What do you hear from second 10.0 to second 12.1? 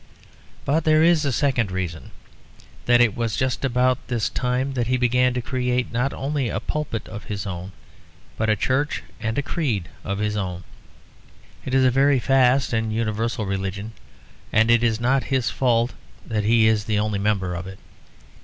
of his own. It is a